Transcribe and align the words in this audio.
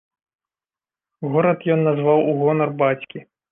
Горад 1.35 1.59
ён 1.75 1.79
назваў 1.91 2.19
у 2.33 2.37
гонар 2.43 2.69
бацькі. 2.83 3.27